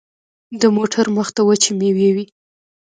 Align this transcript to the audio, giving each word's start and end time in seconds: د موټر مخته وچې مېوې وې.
د 0.61 0.63
موټر 0.75 1.05
مخته 1.17 1.41
وچې 1.47 1.71
مېوې 1.79 2.09
وې. 2.15 2.25